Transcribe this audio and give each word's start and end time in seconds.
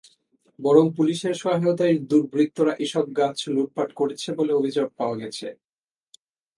বরং 0.59 0.85
পুলিশের 0.97 1.35
সহায়তায় 1.41 1.95
দুর্বৃত্তরা 2.09 2.73
এসব 2.85 3.05
গাছ 3.19 3.37
লুটপাট 3.47 3.89
করেছে 3.99 4.29
বলে 4.39 4.51
অভিযোগ 4.53 4.87
পাওয়া 4.99 5.15
গেছে। 5.21 5.47